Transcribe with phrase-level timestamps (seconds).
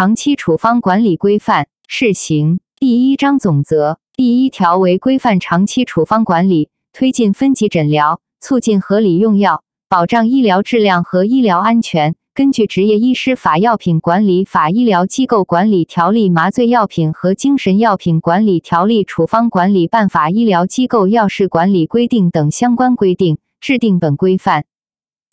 [0.00, 12.14] 长期处方管理规范试行第一章总则第一条为规范长期处方管理，推进分级诊疗，促进合理用药，保障医疗质量和医疗安全。
[12.32, 24.64] 根据《执业医师法》《药品管理法》《医疗机构管理条例》《麻醉药品和精神药品管理条例》《处方管理办法》《医疗机构药事管理规定》等相关规定，制定本规范。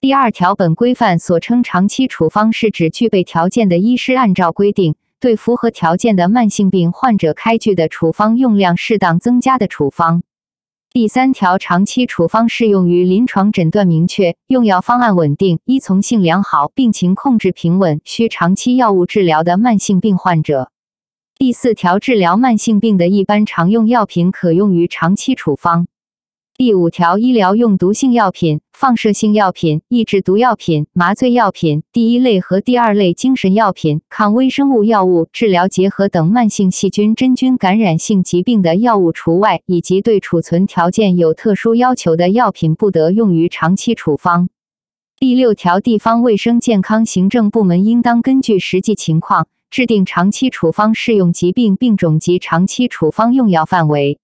[0.02, 10.22] 第二条，本规范所称长期处方，是指具备条件的医师按照规定，对符合条件的慢性病患者开具的处方用量适当增加的处方。
[10.92, 20.72] 第三条，长期处方适用于临床诊断明确、用药方案稳定、依从性良好、病情控制平稳、需长期药物治疗的慢性病患者。
[21.38, 25.88] 第四条，治疗慢性病的一般常用药品可用于长期处方。
[26.58, 44.48] 第五条，医疗用毒性药品、放射性药品、抑制毒药品、麻醉药品、第一类和第二类精神药品、抗微生物药物、治疗结核等慢性细菌、真菌感染性疾病的药物除外，以及对储存条件有特殊要求的药品不得用于长期处方。
[45.20, 54.20] 第六条，地方卫生健康行政部门应当根据实际情况制定长期处方适用疾病病种及长期处方用药范围。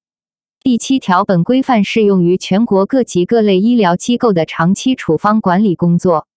[0.63, 6.27] 第七条，本规范适用于全国各级各类医疗机构的长期处方管理工作，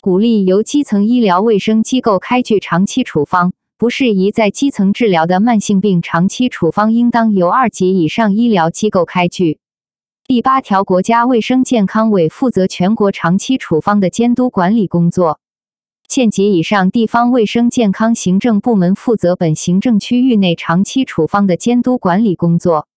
[0.00, 3.52] 鼓励由基层医疗卫生机构开具长期处方。
[3.76, 9.58] 不适宜在基层治疗的慢性病长期处方，应当由二级以上医疗机构开具。
[10.26, 15.40] 第八条，国家卫生健康委负责全国长期处方的监督管理工作，
[16.08, 22.88] 县级以上地方卫生健康行政部门负责本行政区域内长期处方的监督管理工作。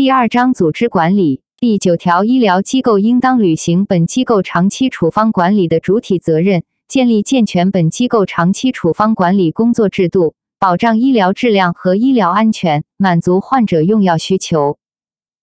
[0.00, 14.78] 第二章组织管理第九条，医疗机构应当履行本机构长期处方管理的主体责任，建立健全本机构长期处方管理工作制度，保障医疗质量和医疗安全，满足患者用药需求。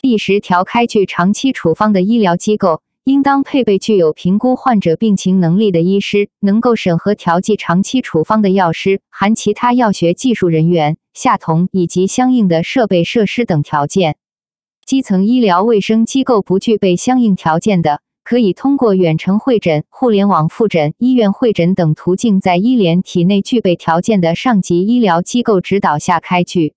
[0.02, 14.18] 第十条，开具长期处方的医疗机构应当配备具有评估患者病情能力的医师，能够审核调剂长期处方的药师，含其他药学技术人员、下同以及相应的设备设施等条件。
[14.88, 26.74] 基层医疗卫生机构不具备相应条件的，可以通过远程会诊、互联网复诊、医院会诊等途径，在医联体内具备条件的上级医疗机构指导下开具。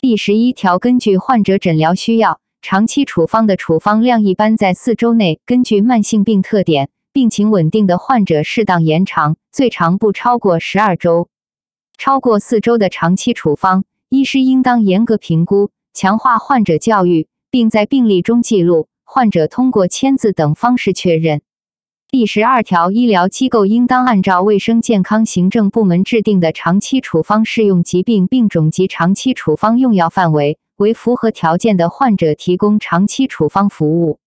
[0.00, 11.28] 第十一条，根据患者诊疗需要，长期处方的处方量一般在四周内；根据慢性病特点，病情稳定的患者适当延长，最长不超过十二周。
[11.96, 17.28] 超过四周的长期处方，医师应当严格评估，强化患者教育。
[17.56, 21.40] 并在病历中记录，患者通过签字等方式确认。
[22.10, 34.18] 第十二条，医疗机构应当按照卫生健康行政部门制定的长期处方适用疾病病种及长期处方用药范围，为符合条件的患者提供长期处方服务。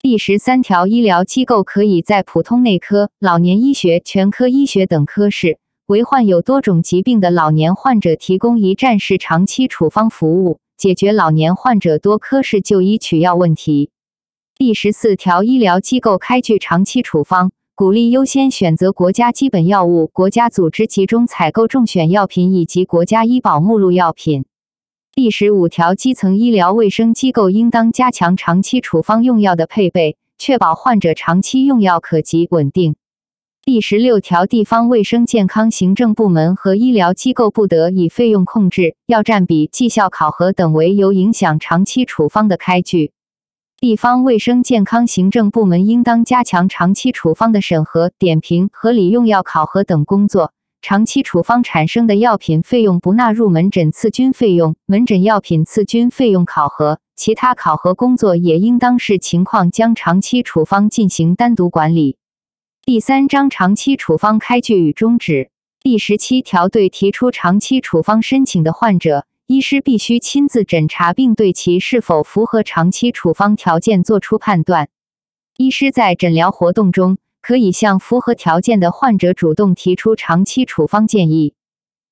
[0.00, 10.58] 第十三条，医疗机构可以在普通内科、老年医学、全科医学等科室，为患有多种疾病的老年患者提供一站式长期处方服务。
[10.82, 13.90] 解决老年患者多科室就医取药问题。
[14.56, 24.44] 第十四条，医疗机构开具长期处方，鼓励优先选择国家基本药物、国家组织集中采购中选药品以及国家医保目录药品。
[25.14, 32.96] 第十五条，基层医疗卫生机构应当加强长期处方用药的配备，确保患者长期用药可及稳定。
[33.64, 43.12] 第十六条，地方卫生健康行政部门和医疗机构不得以费用控制、药占比、绩效考核等为由影响长期处方的开具。
[43.78, 50.52] 地方卫生健康行政部门应当加强长期处方的审核、点评、合理用药考核等工作。
[50.80, 62.16] 长期处方产生的药品费用不纳入门诊次均费用，门诊药品次均费用考核，其他考核工作也应当视情况将长期处方进行单独管理。
[62.84, 65.50] 第三章长期处方开具与终止
[65.80, 74.88] 第十七条，对提出长期处方申请的患者，医师必须亲自诊查，并对其是否符合长期处方条件作出判断。
[75.56, 81.54] 医师在诊疗活动中，可以向符合条件的患者主动提出长期处方建议。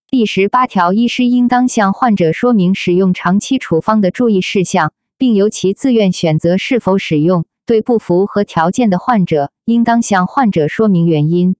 [0.08, 7.44] 第十八条，医师应当向患者说明使用长期处方的注意事项，并由其自愿选择是否使用。
[7.70, 11.54] 对不符合条件的患者，应当向患者说明原因。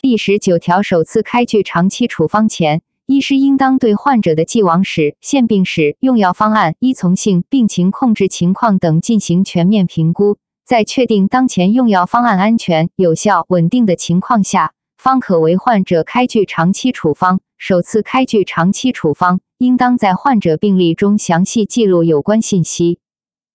[0.00, 22.98] 第十九条，首次开具长期处方前，医师应当对患者的既往史、现病史、用药方案、依从性、病情控制情况等进行全面评估，在确定当前用药方案安全、有效、稳定的情况下，方可为患者开具长期处方，首次开具长期处方，应当在患者病历中详细记录有关信息。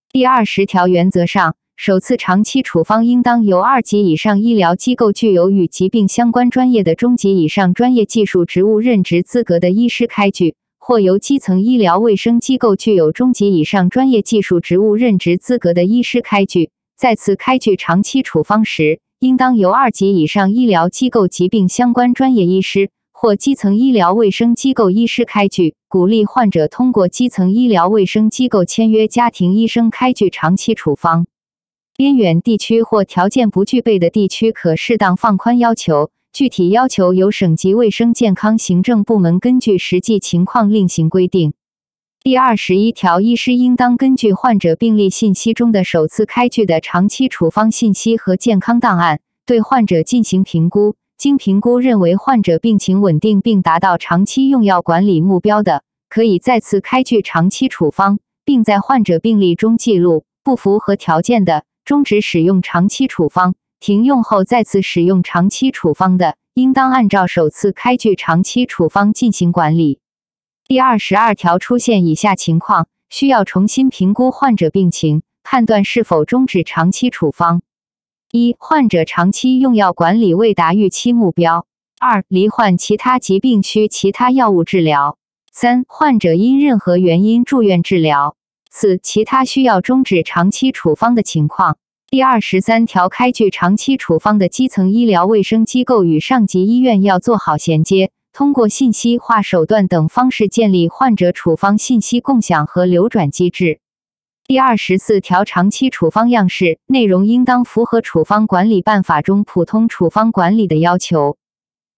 [0.10, 16.70] 第二十条，原则上，首次长期处方应当由二级以上医疗机构具有与疾病相关专业的中级以上专业技术职务任职资格的医师开具，或由基层医疗卫生机构具有中级以上专业技术职务任职资格的医师开具。
[16.96, 25.74] 再次开具长期处方时，应当由二级以上医疗机构疾病相关专业医师或基层医疗卫生机构医师开具。
[25.90, 31.26] 鼓励患者通过基层医疗卫生机构签约家庭医生开具长期处方。
[32.02, 41.54] 边远地区或条件不具备的地区，可适当放宽要求，具体要求由省级卫生健康行政部门根据实际情况另行规定。
[42.24, 50.96] 第二十一条，医师应当根据患者病历信息中的首次开具的长期处方信息和健康档案，对患者进行评估。
[51.20, 60.24] 经评估认为患者病情稳定并达到长期用药管理目标的，可以再次开具长期处方，并在患者病历中记录。
[60.44, 70.00] 不符合条件的，终止使用长期处方，停用后再次使用长期处方的，应当按照首次开具长期处方进行管理。
[70.68, 77.62] 第二十二条，出现以下情况，需要重新评估患者病情，判断是否终止长期处方：
[78.32, 81.66] 一、患者长期用药管理未达预期目标；
[82.00, 85.18] 二、罹患其他疾病需其他药物治疗；
[85.52, 88.38] 三、患者因任何原因住院治疗。
[88.74, 91.78] 四、其他需要终止长期处方的情况。
[92.10, 103.82] 第二十三条，开具长期处方的基层医疗卫生机构与上级医院要做好衔接，通过信息化手段等方式建立患者处方信息共享和流转机制。
[104.48, 111.38] 第二十四条，长期处方样式内容应当符合处方管理办法中普通处方管理的要求。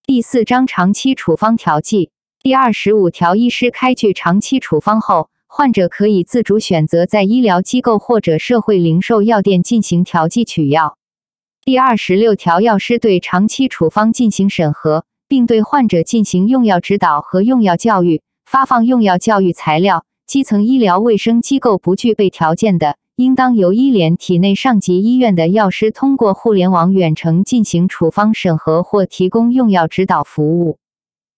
[0.05, 2.09] 第四章长期处方调剂。
[2.41, 5.29] 第二十五条，医师开具长期处方后。
[5.55, 10.97] 患者可以自主选择在医疗机构或者社会零售药店进行调剂取药。
[11.63, 20.05] 第二十六条，药师对长期处方进行审核，并对患者进行用药指导和用药教育，发放用药教育材料。
[20.25, 30.79] 基层医疗卫生机构不具备条件的，应当由医联体内上级医院的药师通过互联网远程进行处方审核或提供用药指导服务。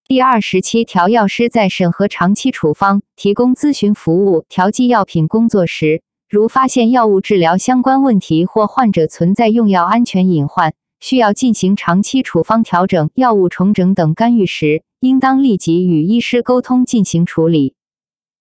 [0.07, 17.73] 第二十七条，药师在审核长期处方、提供咨询服务、调剂药品工作时，如发现药物治疗相关问题或患者存在用药安全隐患，需要进行长期处方调整、药物重整等干预时，应当立即与医师沟通进行处理。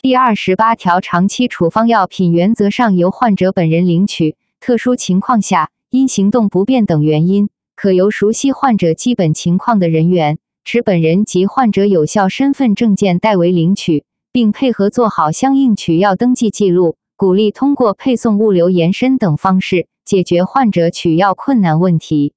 [0.03, 10.37] 第二十八条，长期处方药品原则上由患者本人领取，特殊情况下，因行动不便等原因，可由熟悉患者基本情况的人员。
[10.65, 16.97] 持本人及患者有效身份证件代为领取，并配合做好相应取药登记记录。
[17.17, 22.33] 鼓励通过配送物流延伸等方式解决患者取药困难问题。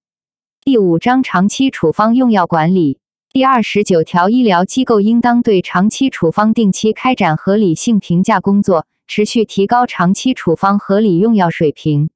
[0.64, 3.00] 第五章长期处方用药管理
[3.32, 12.10] 第二十九条，医疗机构应当对长期处方定期开展合理性评价工作，持续提高长期处方合理用药水平。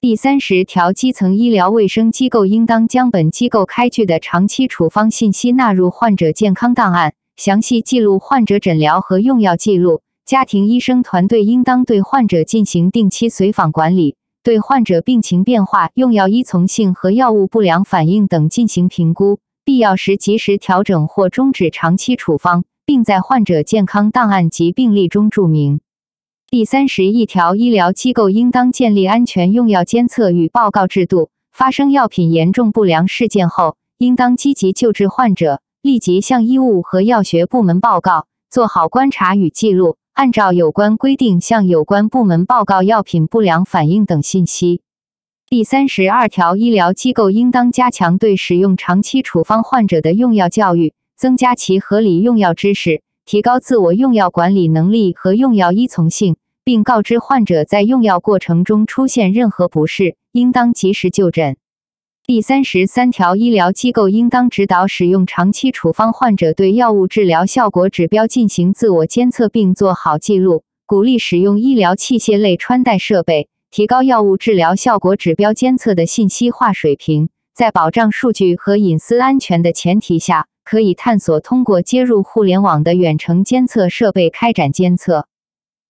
[0.00, 10.02] 第三十条，基层医疗卫生机构应当将本机构开具的长期处方信息纳入患者健康档案，详细记录患者诊疗和用药记录。
[10.24, 25.80] 家庭医生团队应当对患者进行定期随访管理，对患者病情变化、用药依从性和药物不良反应等进行评估，必要时及时调整或终止长期处方，并在患者健康档案及病历中注明。
[26.50, 31.28] 第三十一条，医疗机构应当建立安全用药监测与报告制度。
[31.52, 44.80] 发生药品严重不良事件后，应当积极救治患者，立即向医务和药学部门报告，做好观察与记录，按照有关规定向有关部门报告药品不良反应等信息。
[45.50, 53.02] 第三十二条，医疗机构应当加强对使用长期处方患者的用药教育，增加其合理用药知识。
[53.30, 61.58] 提高自我用药管理能力和用药依从性，并告知患者在用药过程中出现任何不适，应当及时就诊。
[62.24, 80.46] 第三十三条，医疗机构应当指导使用长期处方患者对药物治疗效果指标进行自我监测，并做好记录，鼓励使用医疗器械类穿戴设备，提高药物治疗效果指标监测的信息化水平，在保障数据和隐私安全的前提下。
[80.70, 85.26] 可以探索通过接入互联网的远程监测设备开展监测。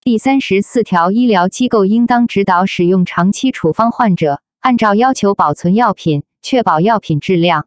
[0.04, 7.66] 第三十四条，医疗机构应当指导使用长期处方患者按照要求保存药品，确保药品质量。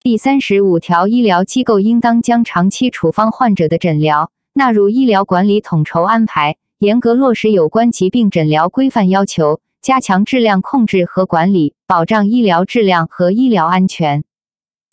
[0.00, 14.22] 第三十五条，医疗机构应当将长期处方患者的诊疗纳入医疗管理统筹安排，严格落实有关疾病诊疗规范要求，加强质量控制和管理，保障医疗质量和医疗安全。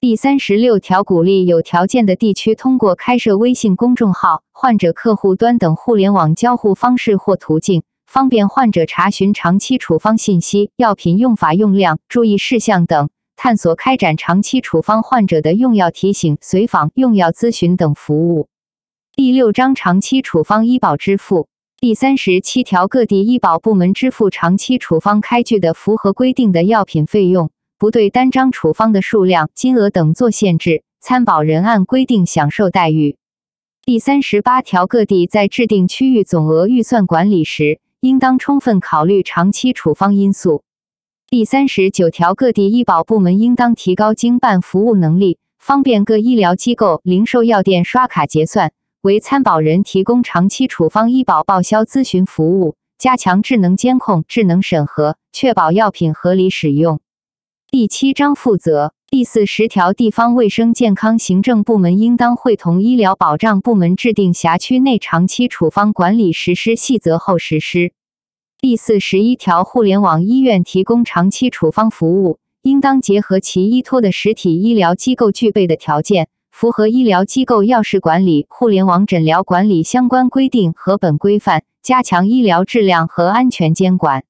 [0.03, 18.50] 第三十六条，鼓励有条件的地区通过开设微信公众号、患者客户端等互联网交互方式或途径，方便患者查询长期处方信息、药品用法用量、注意事项等，探索开展长期处方患者的用药提醒、随访、用药咨询等服务。
[19.15, 21.48] 第六章长期处方医保支付
[21.79, 27.50] 第三十七条，各地医保部门支付长期处方开具的符合规定的药品费用。
[27.77, 33.18] 不对单张处方的数量、金额等做限制，参保人按规定享受待遇。
[33.86, 40.63] 第三十八条，各地在制定区域总额预算管理时，应当充分考虑长期处方因素。
[41.30, 57.01] 第三十九条，各地医保部门应当提高经办服务能力，方便各医疗机构、零售药店刷卡结算，为参保人提供长期处方医保报销咨询服务，加强智能监控、智能审核，确保药品合理使用。
[57.75, 67.92] 第七章负责第四十条，地方卫生健康行政部门应当会同医疗保障部门制定辖区内长期处方管理实施细则后实施。
[68.62, 84.24] 第四十一条，互联网医院提供长期处方服务，应当结合其依托的实体医疗机构具备的条件，符合医疗机构药事管理、互联网诊疗管理相关规定和本规范，加强医疗质量和安全监管。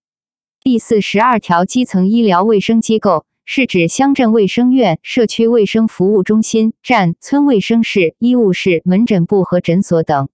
[0.62, 3.26] 第四十二条，基层医疗卫生机构。
[3.46, 10.30] 是指乡镇卫生院、社区卫生服务中心、站、村卫生室、医务室、门诊部和诊所等。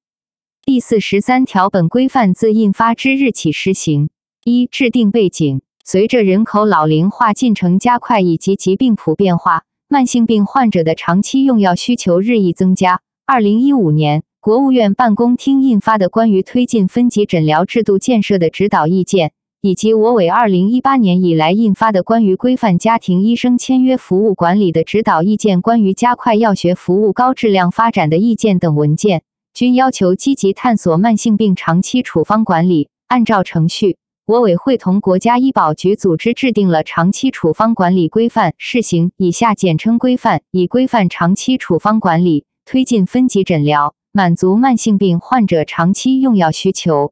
[0.64, 4.10] 第四十三条，本规范自印发之日起施行。
[4.46, 13.02] 一、制定背景：随着人口老龄化进程加快以及疾病普遍化，慢性病患者的长期用药需求日益增加。
[13.26, 19.30] 二零一五年，国务院办公厅印发的《关于推进分级诊疗制度建设的指导意见》。
[19.62, 29.24] 以及我委二零一八年以来印发的关于规范家庭医生签约服务管理的指导意见、关于加快药学服务高质量发展的意见等文件，
[29.54, 32.88] 均要求积极探索慢性病长期处方管理。
[33.08, 47.12] 按照程序，我委会同国家医保局组织制定了长期处方管理规范（试行）（以下简称规范），以规范长期处方管理，推进分级诊疗，满足慢性病患者长期用药需求。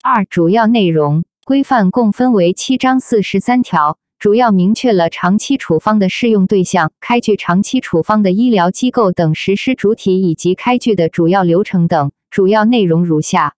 [0.00, 1.24] 二、主要内容。
[1.44, 12.12] 规范共分为七章四十三条，主要明确了长期处方的适用对象、开具长期处方的医疗机构等实施主体以及开具的主要流程等。
[12.30, 13.54] 主要内容如下：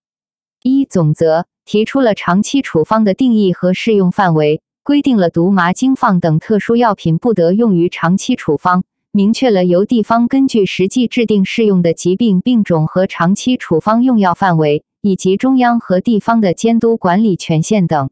[0.63, 14.83] 一、总则提出了长期处方的定义和适用范围，规定了毒麻精放等特殊药品不得用于长期处方，明确了由地方根据实际制定适用的疾病病种和长期处方用药范围。
[15.05, 18.09] 以及中央和地方的监督管理权限等。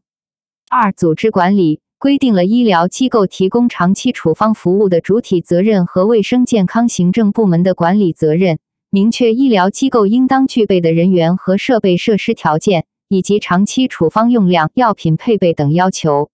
[0.70, 8.60] 二、组织管理规定了医疗机构提供长期处方服务的主体责任和卫生健康行政部门的管理责任，
[8.90, 16.30] 明确医疗机构应当具备的人员和设备设施条件，以及长期处方用量、药品配备等要求。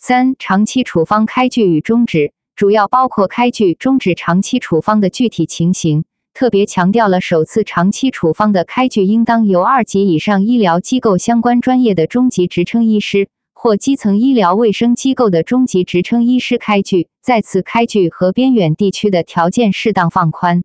[0.00, 6.04] 三、长期处方开具与终止，主要包括开具、终止长期处方的具体情形。
[6.34, 20.64] 特别强调了首次长期处方的开具应当由二级以上医疗机构相关专业的中级职称医师或基层医疗卫生机构的中级职称医师开具，再次开具和边远地区的条件适当放宽。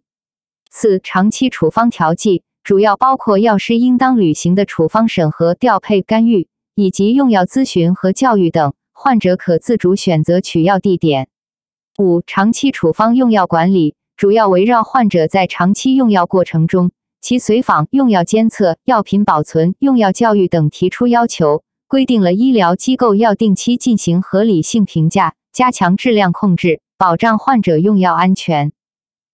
[0.71, 11.27] 四、长期处方调剂主要包括药师应当履行的处方审核、调配、干预以及用药咨询和教育等，患者可自主选择取药地点。
[11.99, 13.93] 五、长期处方用药管理。
[14.19, 28.73] 主要围绕患者在长期用药过程中，其随访、用药监测、药品保存、用药教育等提出要求，规定了医疗机构要定期进行合理性评价，加强质量控制，保障患者用药安全。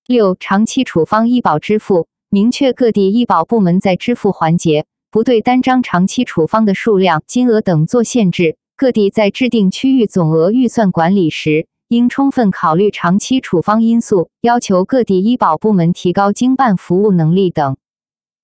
[0.05, 8.57] 六、长期处方医保支付，明确各地医保部门在支付环节不对单张长期处方的数量、金额等做限制。
[8.77, 17.77] 各地在制定区域总额预算管理时，应充分考虑长期处方因素，要求各地医保部门提高经办服务能力等。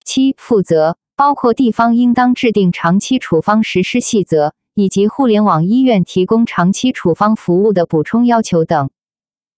[0.06, 8.92] 七、负责包括地方应当制定长期处方实施细则，以及互联网医院提供长期处方服务的补充要求等。